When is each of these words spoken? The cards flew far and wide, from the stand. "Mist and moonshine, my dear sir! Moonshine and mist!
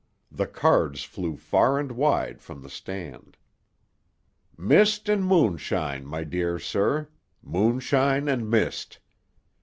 The 0.31 0.47
cards 0.47 1.03
flew 1.03 1.37
far 1.37 1.77
and 1.77 1.91
wide, 1.91 2.41
from 2.41 2.63
the 2.63 2.71
stand. 2.71 3.37
"Mist 4.57 5.07
and 5.07 5.23
moonshine, 5.23 6.07
my 6.07 6.23
dear 6.23 6.57
sir! 6.57 7.09
Moonshine 7.43 8.27
and 8.27 8.49
mist! 8.49 8.97